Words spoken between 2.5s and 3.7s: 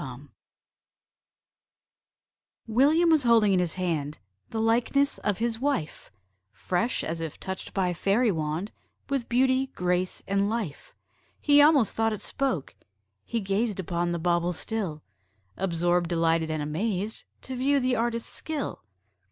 William was holding in